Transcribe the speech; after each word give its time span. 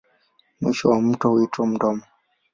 Mwisho 0.61 0.89
wa 0.89 1.01
mto 1.01 1.29
huitwa 1.29 1.67
mdomo. 1.67 2.03